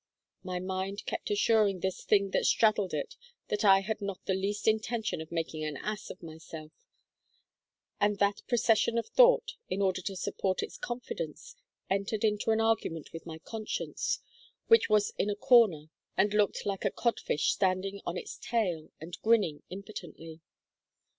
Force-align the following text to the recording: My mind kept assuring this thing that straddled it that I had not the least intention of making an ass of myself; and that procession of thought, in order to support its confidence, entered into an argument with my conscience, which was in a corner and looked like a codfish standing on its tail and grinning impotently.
My 0.43 0.57
mind 0.59 1.05
kept 1.05 1.29
assuring 1.29 1.79
this 1.81 2.03
thing 2.03 2.31
that 2.31 2.47
straddled 2.47 2.91
it 2.91 3.15
that 3.49 3.63
I 3.63 3.81
had 3.81 4.01
not 4.01 4.25
the 4.25 4.33
least 4.33 4.67
intention 4.67 5.21
of 5.21 5.31
making 5.31 5.63
an 5.63 5.77
ass 5.77 6.09
of 6.09 6.23
myself; 6.23 6.71
and 7.99 8.17
that 8.17 8.41
procession 8.47 8.97
of 8.97 9.05
thought, 9.05 9.53
in 9.69 9.79
order 9.79 10.01
to 10.01 10.15
support 10.15 10.63
its 10.63 10.79
confidence, 10.79 11.55
entered 11.87 12.23
into 12.23 12.49
an 12.49 12.59
argument 12.59 13.13
with 13.13 13.27
my 13.27 13.37
conscience, 13.37 14.19
which 14.65 14.89
was 14.89 15.13
in 15.19 15.29
a 15.29 15.35
corner 15.35 15.91
and 16.17 16.33
looked 16.33 16.65
like 16.65 16.83
a 16.83 16.89
codfish 16.89 17.51
standing 17.51 18.01
on 18.03 18.17
its 18.17 18.37
tail 18.39 18.89
and 18.99 19.19
grinning 19.21 19.61
impotently. 19.69 20.41